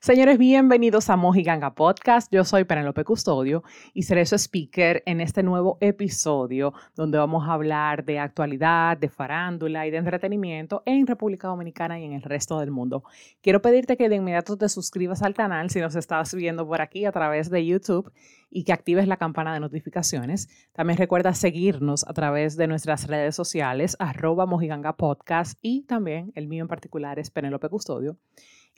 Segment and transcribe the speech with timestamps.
[0.00, 2.30] Señores, bienvenidos a Mojiganga Podcast.
[2.30, 7.54] Yo soy Penelope Custodio y seré su speaker en este nuevo episodio donde vamos a
[7.54, 12.60] hablar de actualidad, de farándula y de entretenimiento en República Dominicana y en el resto
[12.60, 13.04] del mundo.
[13.40, 17.06] Quiero pedirte que de inmediato te suscribas al canal si nos estás viendo por aquí
[17.06, 18.12] a través de YouTube
[18.50, 20.48] y que actives la campana de notificaciones.
[20.72, 26.48] También recuerda seguirnos a través de nuestras redes sociales, arroba Mojiganga Podcast y también el
[26.48, 28.18] mío en particular es Penelope Custodio.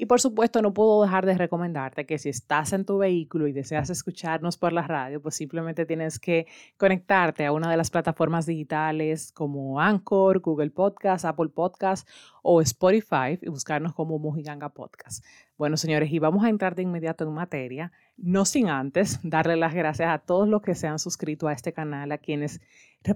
[0.00, 3.52] Y por supuesto, no puedo dejar de recomendarte que si estás en tu vehículo y
[3.52, 8.46] deseas escucharnos por la radio, pues simplemente tienes que conectarte a una de las plataformas
[8.46, 12.08] digitales como Anchor, Google Podcast, Apple Podcast
[12.50, 15.22] o Spotify y buscarnos como Mojiganga Podcast.
[15.58, 19.74] Bueno, señores, y vamos a entrar de inmediato en materia, no sin antes darle las
[19.74, 22.62] gracias a todos los que se han suscrito a este canal, a quienes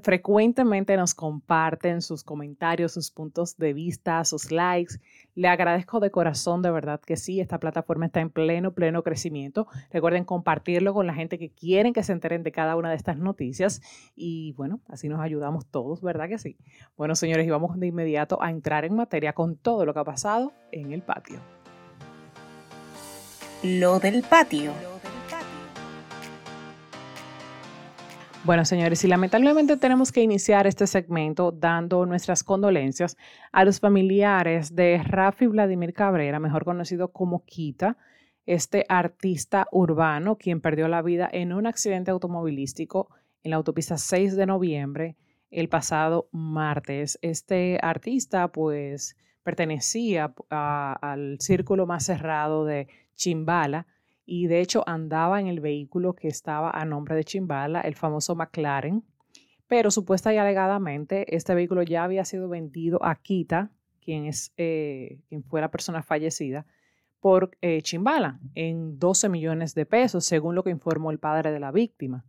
[0.02, 4.94] frecuentemente nos comparten sus comentarios, sus puntos de vista, sus likes.
[5.34, 9.66] Le agradezco de corazón, de verdad que sí, esta plataforma está en pleno, pleno crecimiento.
[9.90, 13.16] Recuerden compartirlo con la gente que quieren que se enteren de cada una de estas
[13.16, 13.80] noticias
[14.14, 16.56] y bueno, así nos ayudamos todos, ¿verdad que sí?
[16.96, 20.04] Bueno, señores, y vamos de inmediato a entrar en materia con todo lo que ha
[20.04, 21.40] pasado en el patio
[23.62, 24.72] lo del patio.
[28.44, 33.16] Bueno, señores, y lamentablemente tenemos que iniciar este segmento dando nuestras condolencias
[33.52, 37.96] a los familiares de Rafi Vladimir Cabrera, mejor conocido como Kita,
[38.44, 43.10] este artista urbano quien perdió la vida en un accidente automovilístico
[43.44, 45.16] en la autopista 6 de noviembre
[45.52, 47.18] el pasado martes.
[47.22, 53.86] Este artista pues pertenecía al círculo más cerrado de Chimbala
[54.24, 58.34] y de hecho andaba en el vehículo que estaba a nombre de Chimbala, el famoso
[58.34, 59.04] McLaren,
[59.66, 65.20] pero supuesta y alegadamente este vehículo ya había sido vendido a Kita, quien, es, eh,
[65.28, 66.66] quien fue la persona fallecida,
[67.20, 71.60] por eh, Chimbala en 12 millones de pesos, según lo que informó el padre de
[71.60, 72.24] la víctima.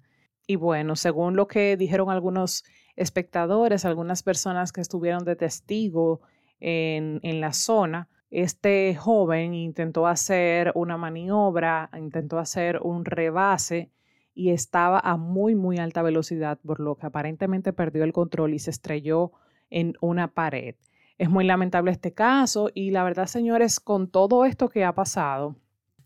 [0.47, 2.63] Y bueno, según lo que dijeron algunos
[2.95, 6.22] espectadores, algunas personas que estuvieron de testigo
[6.59, 13.91] en, en la zona, este joven intentó hacer una maniobra, intentó hacer un rebase
[14.34, 18.59] y estaba a muy, muy alta velocidad, por lo que aparentemente perdió el control y
[18.59, 19.34] se estrelló
[19.69, 20.75] en una pared.
[21.18, 25.56] Es muy lamentable este caso y la verdad, señores, con todo esto que ha pasado,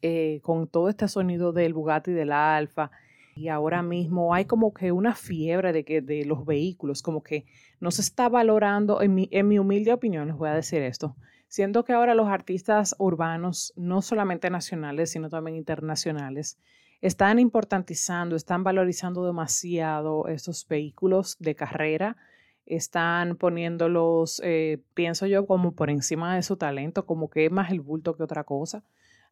[0.01, 2.91] eh, con todo este sonido del Bugatti del Alfa,
[3.37, 7.45] y ahora mismo hay como que una fiebre de, que, de los vehículos, como que
[7.79, 11.15] no se está valorando, en mi, en mi humilde opinión les voy a decir esto,
[11.49, 16.57] Siento que ahora los artistas urbanos, no solamente nacionales, sino también internacionales,
[16.99, 22.17] están importantizando, están valorizando demasiado estos vehículos de carrera,
[22.65, 27.71] están poniéndolos, eh, pienso yo, como por encima de su talento, como que es más
[27.71, 28.83] el bulto que otra cosa.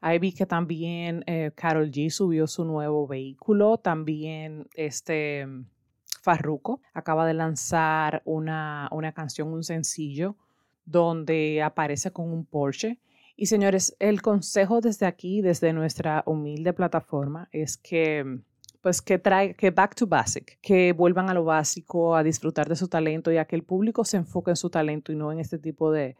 [0.05, 5.47] Ahí vi que también eh, Carol G subió su nuevo vehículo, también este
[6.21, 10.35] Farruko acaba de lanzar una, una canción, un sencillo
[10.85, 12.99] donde aparece con un Porsche.
[13.35, 18.41] Y señores, el consejo desde aquí, desde nuestra humilde plataforma, es que
[18.85, 22.75] pues que trae, que back to basic, que vuelvan a lo básico, a disfrutar de
[22.75, 25.39] su talento y a que el público se enfoque en su talento y no en
[25.39, 26.15] este tipo de,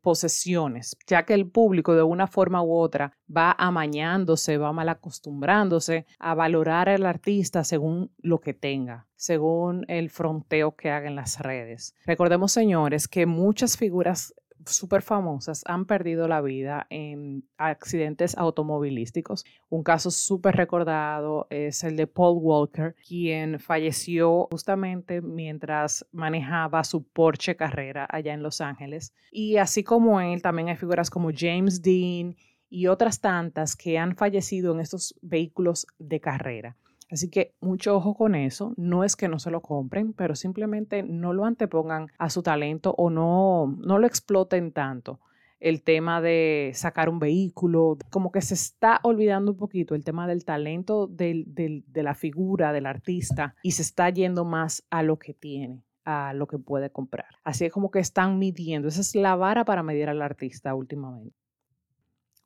[0.00, 6.06] posesiones, ya que el público de una forma u otra va amañándose, va mal acostumbrándose
[6.18, 11.38] a valorar al artista según lo que tenga, según el fronteo que haga en las
[11.40, 11.94] redes.
[12.06, 14.32] Recordemos, señores, que muchas figuras
[14.66, 19.44] súper famosas han perdido la vida en accidentes automovilísticos.
[19.68, 27.04] Un caso súper recordado es el de Paul Walker, quien falleció justamente mientras manejaba su
[27.04, 29.12] Porsche Carrera allá en Los Ángeles.
[29.30, 32.36] Y así como él, también hay figuras como James Dean
[32.68, 36.76] y otras tantas que han fallecido en estos vehículos de carrera.
[37.10, 38.74] Así que mucho ojo con eso.
[38.76, 42.94] No es que no se lo compren, pero simplemente no lo antepongan a su talento
[42.98, 45.20] o no, no lo exploten tanto.
[45.58, 50.26] El tema de sacar un vehículo, como que se está olvidando un poquito el tema
[50.26, 55.32] del talento de la figura, del artista, y se está yendo más a lo que
[55.32, 57.26] tiene a lo que puede comprar.
[57.42, 58.86] Así es como que están midiendo.
[58.86, 61.34] Esa es la vara para medir al artista últimamente.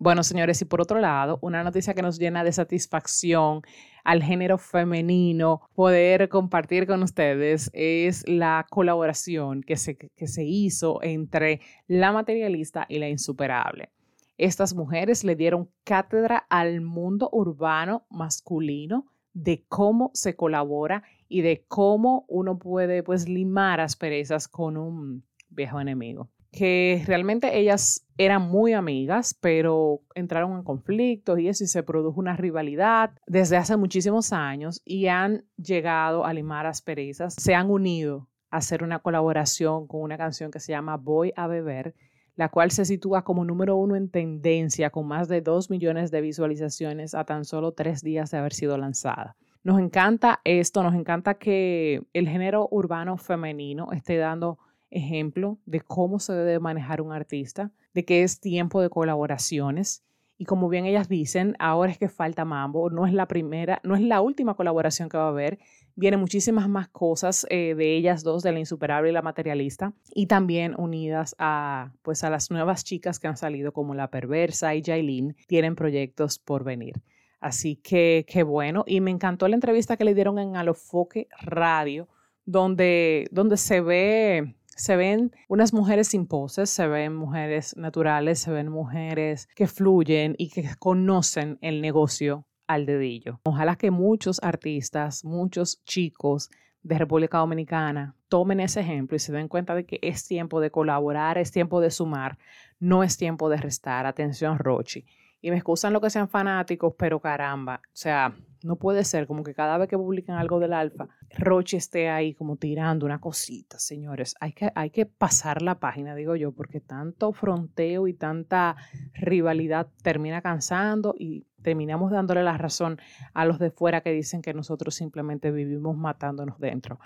[0.02, 3.61] Bueno, señores, y por otro lado, una noticia que nos llena de satisfacción
[4.02, 11.02] al género femenino poder compartir con ustedes es la colaboración que se, que se hizo
[11.02, 13.91] entre la materialista y la insuperable.
[14.38, 19.05] Estas mujeres le dieron cátedra al mundo urbano masculino
[19.35, 25.79] de cómo se colabora y de cómo uno puede pues limar asperezas con un viejo
[25.79, 26.31] enemigo.
[26.50, 32.20] Que realmente ellas eran muy amigas, pero entraron en conflictos y eso y se produjo
[32.20, 38.29] una rivalidad desde hace muchísimos años y han llegado a limar asperezas, se han unido
[38.50, 41.94] a hacer una colaboración con una canción que se llama Voy a beber,
[42.35, 46.20] la cual se sitúa como número uno en tendencia con más de dos millones de
[46.20, 49.37] visualizaciones a tan solo tres días de haber sido lanzada.
[49.62, 54.58] Nos encanta esto, nos encanta que el género urbano femenino esté dando
[54.91, 60.05] ejemplo de cómo se debe manejar un artista, de que es tiempo de colaboraciones.
[60.39, 63.95] Y como bien ellas dicen, ahora es que falta mambo, no es la primera, no
[63.95, 65.59] es la última colaboración que va a haber,
[65.97, 70.27] vienen muchísimas más cosas eh, de ellas dos, de la insuperable y la materialista, y
[70.27, 74.83] también unidas a, pues, a las nuevas chicas que han salido como La Perversa y
[74.83, 77.03] Jailin, tienen proyectos por venir.
[77.41, 78.85] Así que qué bueno.
[78.87, 82.09] Y me encantó la entrevista que le dieron en Alofoque Radio,
[82.45, 88.51] donde, donde se ve se ven unas mujeres sin poses, se ven mujeres naturales, se
[88.51, 93.41] ven mujeres que fluyen y que conocen el negocio al dedillo.
[93.43, 96.51] Ojalá que muchos artistas, muchos chicos
[96.83, 100.71] de República Dominicana tomen ese ejemplo y se den cuenta de que es tiempo de
[100.71, 102.39] colaborar, es tiempo de sumar,
[102.79, 104.07] no es tiempo de restar.
[104.07, 105.05] Atención, Rochi.
[105.41, 109.43] Y me excusan lo que sean fanáticos, pero caramba, o sea, no puede ser como
[109.43, 111.09] que cada vez que publican algo del alfa,
[111.39, 114.35] Roche esté ahí como tirando una cosita, señores.
[114.41, 118.77] Hay que, hay que pasar la página, digo yo, porque tanto fronteo y tanta
[119.15, 122.99] rivalidad termina cansando y terminamos dándole la razón
[123.35, 127.01] a los de fuera que dicen que nosotros simplemente vivimos matándonos dentro.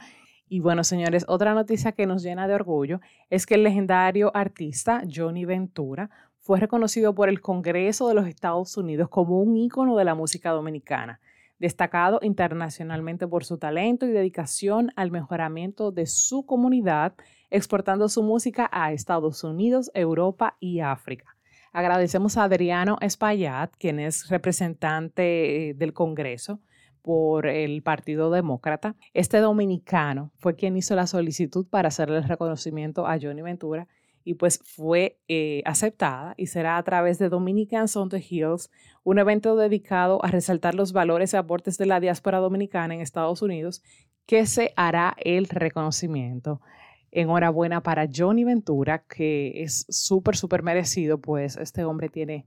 [0.46, 5.02] Y bueno, señores, otra noticia que nos llena de orgullo es que el legendario artista
[5.12, 6.10] Johnny Ventura
[6.44, 10.50] fue reconocido por el Congreso de los Estados Unidos como un ícono de la música
[10.50, 11.18] dominicana
[11.58, 17.14] destacado internacionalmente por su talento y dedicación al mejoramiento de su comunidad,
[17.48, 21.34] exportando su música a Estados Unidos, Europa y África.
[21.72, 26.60] Agradecemos a Adriano Espaillat, quien es representante eh, del Congreso
[27.00, 28.96] por el Partido Demócrata.
[29.14, 33.88] Este dominicano fue quien hizo la solicitud para hacerle el reconocimiento a Johnny Ventura
[34.24, 38.70] y pues fue eh, aceptada y será a través de Dominicans on the Hills,
[39.04, 43.42] un evento dedicado a resaltar los valores y aportes de la diáspora dominicana en Estados
[43.42, 43.82] Unidos,
[44.26, 46.60] que se hará el reconocimiento.
[47.12, 52.46] Enhorabuena para Johnny Ventura, que es súper, súper merecido, pues este hombre tiene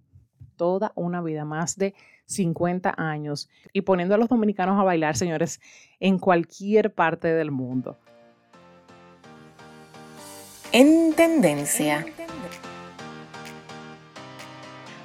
[0.58, 1.94] toda una vida, más de
[2.26, 5.62] 50 años, y poniendo a los dominicanos a bailar, señores,
[6.00, 7.98] en cualquier parte del mundo
[10.80, 12.06] en tendencia.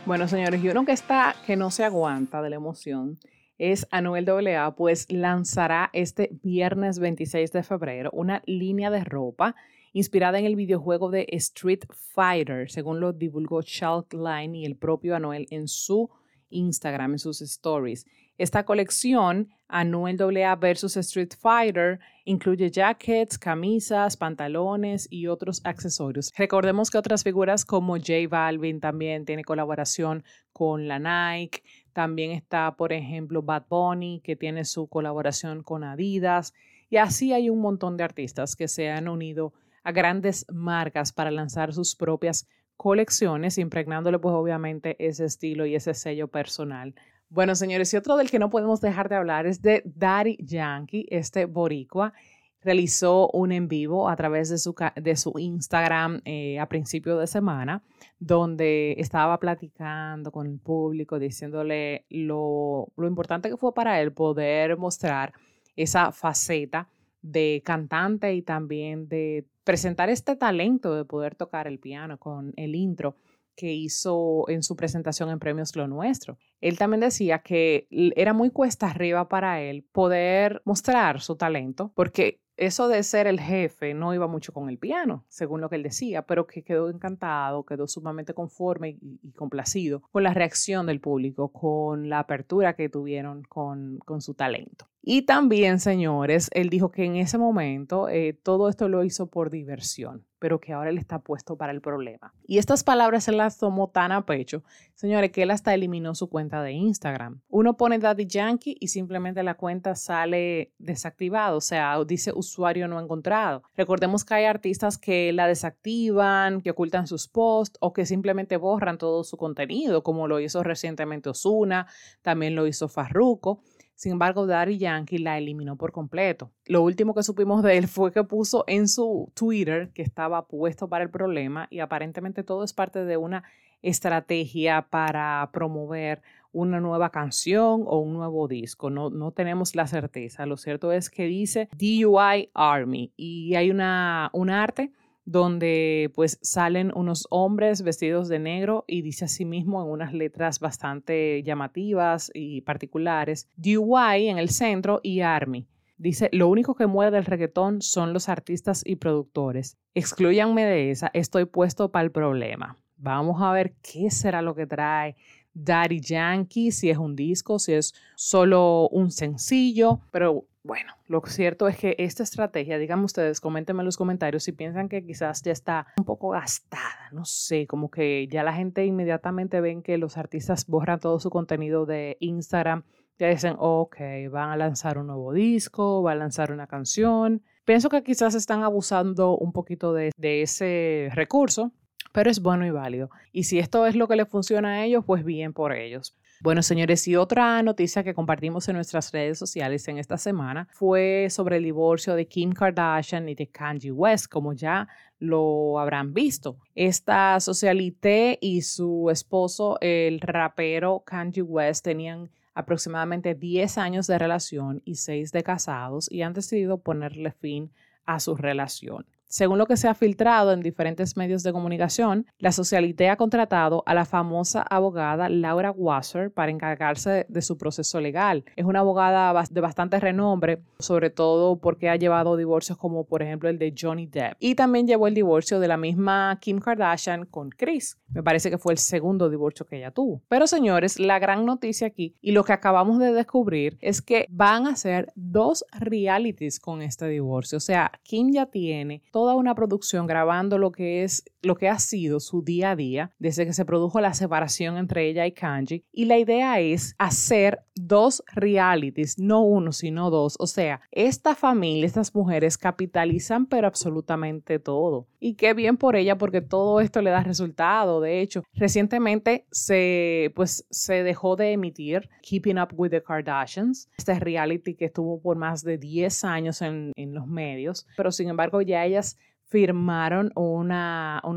[0.04, 3.19] Bueno, señores, y uno que está, que no se aguanta de la emoción,
[3.56, 9.56] es Anuel AA, pues lanzará este viernes 26 de febrero una línea de ropa
[9.94, 15.16] inspirada en el videojuego de Street Fighter, según lo divulgó Chalk Line y el propio
[15.16, 16.10] Anuel en su
[16.50, 18.04] Instagram, en sus stories.
[18.38, 26.32] Esta colección, Anuel AA versus Street Fighter, incluye jackets, camisas, pantalones y otros accesorios.
[26.37, 31.62] Recordemos que otras figuras como J Balvin también tiene colaboración con la Nike.
[31.93, 36.55] También está, por ejemplo, Bad Bunny, que tiene su colaboración con Adidas.
[36.88, 39.52] Y así hay un montón de artistas que se han unido
[39.85, 45.94] a grandes marcas para lanzar sus propias colecciones, impregnándole pues obviamente ese estilo y ese
[45.94, 46.95] sello personal
[47.32, 51.06] bueno, señores, y otro del que no podemos dejar de hablar es de Daddy Yankee,
[51.08, 52.12] este boricua.
[52.60, 57.26] Realizó un en vivo a través de su, de su Instagram eh, a principio de
[57.26, 57.82] semana,
[58.18, 64.76] donde estaba platicando con el público, diciéndole lo, lo importante que fue para él poder
[64.76, 65.32] mostrar
[65.74, 66.88] esa faceta
[67.22, 72.74] de cantante y también de presentar este talento de poder tocar el piano con el
[72.74, 73.16] intro
[73.56, 76.38] que hizo en su presentación en Premios Lo Nuestro.
[76.61, 82.42] Él también decía que era muy cuesta arriba para él poder mostrar su talento, porque
[82.56, 85.82] eso de ser el jefe no iba mucho con el piano, según lo que él
[85.82, 91.50] decía, pero que quedó encantado, quedó sumamente conforme y, complacido con la reacción del público,
[91.52, 94.87] con la apertura que tuvieron con, con su talento.
[95.00, 99.50] Y también, señores, él dijo que en ese momento eh, todo esto lo hizo por
[99.50, 102.34] diversión, pero que ahora él está puesto para el problema.
[102.49, 104.64] Y estas palabras se las tomó tan a pecho,
[104.96, 107.40] señores, que él hasta eliminó su cuenta de Instagram.
[107.49, 112.99] Uno pone Daddy Yankee y simplemente la cuenta sale desactivada, o sea, dice usuario no
[112.99, 113.62] encontrado.
[113.76, 118.99] Recordemos que hay artistas que la desactivan, que ocultan sus posts o que simplemente borran
[118.99, 121.87] todo su contenido, como lo hizo recientemente Osuna,
[122.20, 123.61] también lo hizo Farruko
[123.94, 126.50] Sin embargo, Daddy Yankee la eliminó por completo.
[126.66, 130.88] Lo último que supimos de él fue que puso en su Twitter que estaba puesto
[130.88, 133.44] para el problema y aparentemente todo es parte de una
[133.82, 136.22] estrategia para promover
[136.52, 138.90] una nueva canción o un nuevo disco.
[138.90, 140.46] No, no tenemos la certeza.
[140.46, 144.92] Lo cierto es que dice DUI Army y hay una, un arte
[145.25, 150.61] donde pues salen unos hombres vestidos de negro y dice así mismo en unas letras
[150.61, 155.67] bastante llamativas y particulares, DUI en el centro y Army.
[155.97, 159.79] Dice, lo único que mueve del reggaetón son los artistas y productores.
[159.95, 162.76] Excluyanme de esa, estoy puesto para el problema.
[162.97, 165.17] Vamos a ver qué será lo que trae
[165.54, 171.66] Daddy Yankee, si es un disco, si es solo un sencillo, pero bueno, lo cierto
[171.66, 175.50] es que esta estrategia, díganme ustedes, coméntenme en los comentarios si piensan que quizás ya
[175.50, 180.16] está un poco gastada, no sé, como que ya la gente inmediatamente ven que los
[180.16, 182.85] artistas borran todo su contenido de Instagram,
[183.18, 183.97] ya dicen, ok,
[184.30, 187.42] van a lanzar un nuevo disco, van a lanzar una canción.
[187.64, 191.73] Pienso que quizás están abusando un poquito de ese recurso,
[192.12, 193.11] pero es bueno y válido.
[193.33, 196.16] Y si esto es lo que le funciona a ellos, pues bien por ellos.
[196.42, 201.28] Bueno, señores, y otra noticia que compartimos en nuestras redes sociales en esta semana fue
[201.31, 204.88] sobre el divorcio de Kim Kardashian y de Kanye West, como ya
[205.21, 206.59] lo habrán visto.
[206.75, 214.83] Esta socialité y su esposo, el rapero Kanye West, tenían aproximadamente 10 años de relación
[214.85, 217.71] y 6 de casados y han decidido ponerle fin
[218.04, 219.07] a su relación.
[219.32, 223.82] Según lo que se ha filtrado en diferentes medios de comunicación, la Socialité ha contratado
[223.86, 228.44] a la famosa abogada Laura Wasser para encargarse de su proceso legal.
[228.56, 233.48] Es una abogada de bastante renombre, sobre todo porque ha llevado divorcios como por ejemplo
[233.48, 234.36] el de Johnny Depp.
[234.38, 237.96] Y también llevó el divorcio de la misma Kim Kardashian con Chris.
[238.12, 240.20] Me parece que fue el segundo divorcio que ella tuvo.
[240.28, 244.66] Pero señores, la gran noticia aquí y lo que acabamos de descubrir es que van
[244.66, 247.56] a ser dos realities con este divorcio.
[247.56, 251.78] O sea, Kim ya tiene toda una producción grabando lo que es lo que ha
[251.78, 255.84] sido su día a día desde que se produjo la separación entre ella y Kanji
[255.92, 261.87] y la idea es hacer dos realities, no uno sino dos, o sea, esta familia,
[261.87, 265.06] estas mujeres capitalizan pero absolutamente todo.
[265.20, 268.00] Y qué bien por ella porque todo esto le da resultado.
[268.00, 274.18] De hecho, recientemente se pues se dejó de emitir Keeping Up with the Kardashians, este
[274.18, 278.62] reality que estuvo por más de 10 años en, en los medios, pero sin embargo
[278.62, 279.18] ya ellas
[279.52, 280.68] firmaron un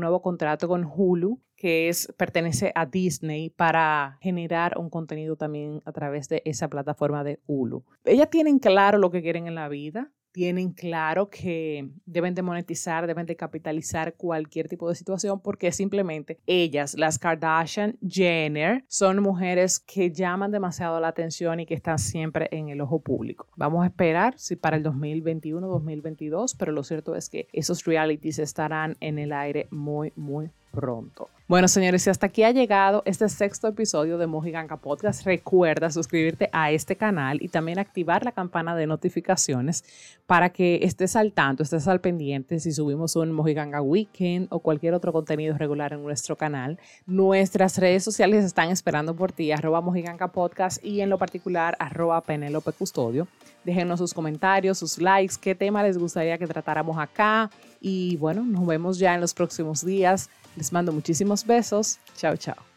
[0.00, 5.92] nuevo contrato con Hulu que es, pertenece a Disney para generar un contenido también a
[5.92, 7.84] través de esa plataforma de Hulu.
[8.04, 13.06] Ellas tienen claro lo que quieren en la vida, tienen claro que deben de monetizar,
[13.06, 19.78] deben de capitalizar cualquier tipo de situación porque simplemente ellas, las Kardashian, Jenner, son mujeres
[19.78, 23.48] que llaman demasiado la atención y que están siempre en el ojo público.
[23.56, 28.38] Vamos a esperar si para el 2021, 2022, pero lo cierto es que esos realities
[28.38, 31.28] estarán en el aire muy, muy pronto.
[31.48, 36.50] Bueno, señores, si hasta aquí ha llegado este sexto episodio de Mojiganca Podcast, recuerda suscribirte
[36.52, 39.84] a este canal y también activar la campana de notificaciones
[40.26, 44.94] para que estés al tanto, estés al pendiente si subimos un Mojiganga Weekend o cualquier
[44.94, 46.80] otro contenido regular en nuestro canal.
[47.06, 52.20] Nuestras redes sociales están esperando por ti, arroba Mojiganga Podcast y en lo particular arroba
[52.22, 53.28] Penelope Custodio.
[53.64, 57.50] Déjenos sus comentarios, sus likes, qué tema les gustaría que tratáramos acá.
[57.80, 60.28] Y bueno, nos vemos ya en los próximos días.
[60.56, 61.98] Les mando muchísimos besos.
[62.16, 62.75] Chao, chao.